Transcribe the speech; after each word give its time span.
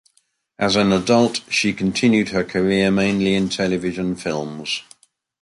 As 0.57 0.75
an 0.77 0.91
adult, 0.93 1.41
she 1.47 1.73
continued 1.73 2.29
her 2.29 2.43
career 2.43 2.89
mainly 2.89 3.35
in 3.35 3.49
television 3.49 4.15
films. 4.15 4.81